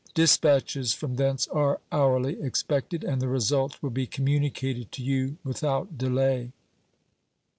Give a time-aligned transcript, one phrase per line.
[0.15, 5.95] Dispatches from thence are hourly expected, and the result will be communicated to you without
[5.95, 6.53] delay.